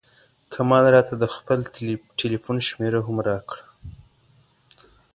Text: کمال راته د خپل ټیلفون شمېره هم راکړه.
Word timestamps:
کمال 0.53 0.83
راته 0.95 1.13
د 1.17 1.23
خپل 1.35 1.59
ټیلفون 2.19 2.57
شمېره 2.67 2.99
هم 3.05 3.15
راکړه. 3.29 3.65